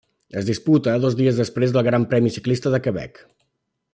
Es 0.39 0.45
disputa 0.45 0.95
dos 1.03 1.17
dies 1.19 1.41
després 1.41 1.75
del 1.77 1.85
Gran 1.89 2.09
Premi 2.15 2.33
Ciclista 2.39 2.75
de 2.77 2.83
Quebec. 2.87 3.25